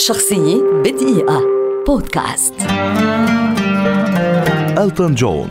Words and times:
شخصية 0.00 0.62
بدقيقة. 0.84 1.42
بودكاست. 1.86 2.54
ألتون 4.78 5.14
جون 5.14 5.48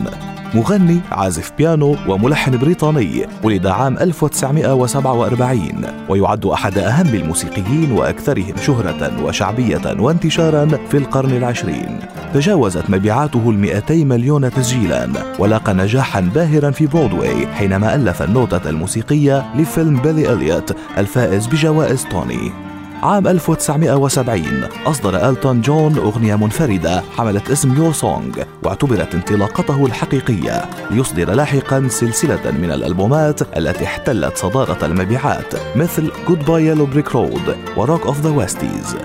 مغني 0.54 1.00
عازف 1.12 1.52
بيانو 1.58 1.96
وملحن 2.08 2.58
بريطاني 2.58 3.26
ولد 3.44 3.66
عام 3.66 3.98
1947 3.98 5.84
ويعد 6.08 6.46
أحد 6.46 6.78
أهم 6.78 7.14
الموسيقيين 7.14 7.92
وأكثرهم 7.92 8.54
شهرة 8.66 9.24
وشعبية 9.24 10.00
وانتشارا 10.00 10.66
في 10.90 10.96
القرن 10.96 11.30
العشرين. 11.30 11.98
تجاوزت 12.34 12.90
مبيعاته 12.90 13.50
المئتي 13.50 14.04
مليون 14.04 14.50
تسجيلا 14.50 15.08
ولاقى 15.38 15.74
نجاحا 15.74 16.20
باهرا 16.20 16.70
في 16.70 16.86
برودواي 16.86 17.46
حينما 17.46 17.94
ألف 17.94 18.22
النوتة 18.22 18.70
الموسيقية 18.70 19.54
لفيلم 19.56 19.96
بيلي 19.96 20.32
إليوت 20.32 20.76
الفائز 20.98 21.46
بجوائز 21.46 22.04
توني. 22.10 22.69
عام 23.02 23.26
1970 23.26 24.44
أصدر 24.86 25.28
ألتون 25.28 25.60
جون 25.60 25.96
أغنية 25.96 26.36
منفردة 26.36 27.02
حملت 27.16 27.50
اسم 27.50 27.74
Your 27.74 27.92
Song 27.92 28.42
واعتبرت 28.62 29.14
انطلاقته 29.14 29.86
الحقيقية 29.86 30.64
ليصدر 30.90 31.32
لاحقا 31.32 31.88
سلسلة 31.88 32.50
من 32.50 32.72
الألبومات 32.72 33.58
التي 33.58 33.84
احتلت 33.84 34.36
صدارة 34.36 34.86
المبيعات 34.86 35.54
مثل 35.76 36.10
Bye 36.46 36.66
Yellow 36.66 36.86
Brick 36.86 37.14
Road 37.14 37.56
و 37.76 37.82
Rock 37.82 38.06
of 38.06 38.20
the 38.20 38.30
Westies 38.30 38.96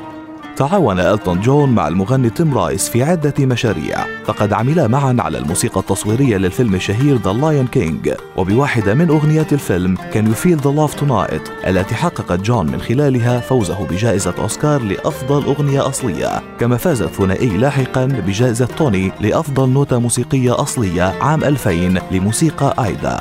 تعاون 0.55 0.99
ألتون 0.99 1.41
جون 1.41 1.69
مع 1.69 1.87
المغني 1.87 2.29
تيم 2.29 2.57
رايس 2.57 2.89
في 2.89 3.03
عدة 3.03 3.33
مشاريع. 3.39 4.05
فقد 4.25 4.53
عملا 4.53 4.87
معا 4.87 5.15
على 5.19 5.37
الموسيقى 5.37 5.79
التصويرية 5.79 6.37
للفيلم 6.37 6.75
الشهير 6.75 7.17
The 7.17 7.31
Lion 7.31 7.67
King 7.67 8.13
وبواحدة 8.37 8.93
من 8.93 9.09
أغنيات 9.09 9.53
الفيلم 9.53 9.97
Can 10.13 10.27
You 10.27 10.33
Feel 10.33 10.57
the 10.57 10.71
Love 10.71 10.93
Tonight 10.93 11.41
التي 11.67 11.95
حققت 11.95 12.39
جون 12.39 12.65
من 12.65 12.81
خلالها 12.81 13.39
فوزه 13.39 13.87
بجائزة 13.87 14.33
أوسكار 14.39 14.81
لأفضل 14.81 15.43
أغنية 15.43 15.87
أصلية. 15.87 16.41
كما 16.59 16.77
فاز 16.77 17.01
الثنائي 17.01 17.57
لاحقا 17.57 18.05
بجائزة 18.05 18.65
توني 18.65 19.11
لأفضل 19.21 19.69
نوتة 19.69 19.99
موسيقية 19.99 20.61
أصلية 20.61 21.03
عام 21.21 21.43
2000 21.43 22.01
لموسيقى 22.11 22.85
آيدا. 22.85 23.19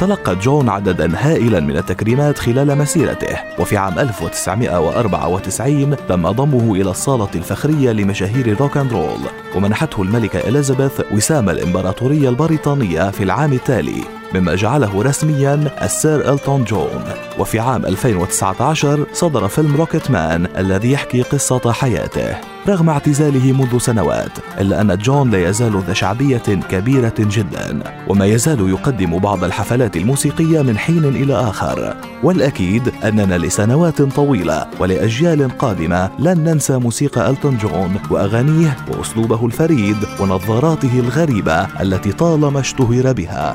تلقى 0.00 0.36
جون 0.36 0.68
عددا 0.68 1.12
هائلا 1.16 1.60
من 1.60 1.76
التكريمات 1.76 2.38
خلال 2.38 2.78
مسيرته. 2.78 3.36
وفي 3.58 3.76
عام 3.76 3.98
1994 3.98 5.96
تم 6.08 6.30
ضمه 6.30 6.74
إلى 6.74 6.90
الصالة 6.90 7.30
الفخرية 7.34 7.92
لمشاهير 7.92 8.46
الروك 8.46 8.76
أند 8.76 8.92
رول. 8.92 9.20
ومنحته 9.56 10.02
الملكة 10.02 10.38
إليزابيث 10.38 11.00
وسام 11.12 11.50
الإمبراطورية 11.50 12.28
البريطانية 12.28 13.10
في 13.10 13.24
العام 13.24 13.52
التالي. 13.52 14.02
مما 14.34 14.54
جعله 14.54 15.02
رسميا 15.02 15.70
السير 15.82 16.32
إلتون 16.32 16.64
جون. 16.64 17.04
وفي 17.38 17.58
عام 17.58 17.86
2019 17.86 19.06
صدر 19.12 19.48
فيلم 19.48 19.76
روكيت 19.76 20.10
مان 20.10 20.46
الذي 20.58 20.92
يحكي 20.92 21.22
قصة 21.22 21.72
حياته. 21.72 22.36
رغم 22.68 22.90
اعتزاله 22.90 23.52
منذ 23.52 23.78
سنوات 23.78 24.30
إلا 24.60 24.80
أن 24.80 24.96
جون 24.96 25.30
لا 25.30 25.48
يزال 25.48 25.82
ذا 25.86 25.92
شعبية 25.92 26.42
كبيرة 26.70 27.14
جدا. 27.18 27.82
وما 28.08 28.26
يزال 28.26 28.70
يقدم 28.70 29.18
بعض 29.18 29.44
الحفلات 29.44 29.96
الموسيقية 29.96 30.62
من 30.62 30.78
حين 30.78 31.04
إلى 31.04 31.34
آخر. 31.34 31.96
والأكيد 32.22 32.92
أننا 33.04 33.38
لسنوات 33.38 34.02
طويلة 34.02 34.66
ولأجيال 34.80 35.58
قادمة 35.58 36.10
لن 36.18 36.44
ننسى 36.44 36.76
موسيقى 36.76 37.30
ألتون 37.30 37.58
جون 37.58 37.94
وأغانيه 38.10 38.76
وأسلوبه 38.90 39.46
الفريد 39.46 39.96
ونظاراته 40.20 41.00
الغريبة 41.00 41.66
التي 41.80 42.12
طالما 42.12 42.60
اشتهر 42.60 43.12
بها. 43.12 43.54